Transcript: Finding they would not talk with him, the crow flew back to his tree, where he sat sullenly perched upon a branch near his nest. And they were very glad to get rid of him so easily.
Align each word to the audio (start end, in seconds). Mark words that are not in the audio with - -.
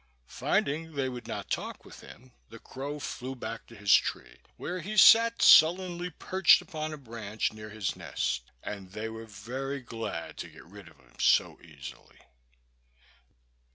Finding 0.25 0.93
they 0.95 1.07
would 1.07 1.27
not 1.27 1.51
talk 1.51 1.85
with 1.85 1.99
him, 1.99 2.31
the 2.49 2.57
crow 2.57 2.97
flew 2.99 3.35
back 3.35 3.67
to 3.67 3.75
his 3.75 3.93
tree, 3.93 4.39
where 4.57 4.79
he 4.81 4.97
sat 4.97 5.43
sullenly 5.43 6.09
perched 6.09 6.59
upon 6.59 6.91
a 6.91 6.97
branch 6.97 7.53
near 7.53 7.69
his 7.69 7.95
nest. 7.95 8.49
And 8.63 8.93
they 8.93 9.09
were 9.09 9.27
very 9.27 9.79
glad 9.79 10.37
to 10.37 10.49
get 10.49 10.65
rid 10.65 10.87
of 10.87 10.97
him 10.97 11.17
so 11.19 11.61
easily. 11.61 12.17